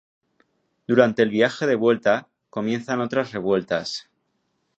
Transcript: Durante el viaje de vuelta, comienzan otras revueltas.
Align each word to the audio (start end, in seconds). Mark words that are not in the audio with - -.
Durante 0.87 1.21
el 1.21 1.29
viaje 1.29 1.67
de 1.67 1.75
vuelta, 1.75 2.27
comienzan 2.49 3.01
otras 3.01 3.33
revueltas. 3.33 4.09